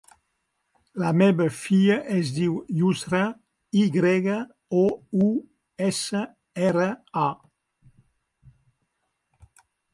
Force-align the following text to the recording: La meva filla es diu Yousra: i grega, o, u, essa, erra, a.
La 1.01 1.09
meva 1.21 1.45
filla 1.57 1.97
es 2.15 2.31
diu 2.37 2.55
Yousra: 2.79 3.21
i 3.83 3.85
grega, 3.97 4.39
o, 4.81 4.87
u, 5.27 5.29
essa, 5.91 6.25
erra, 6.67 6.91
a. 7.29 7.29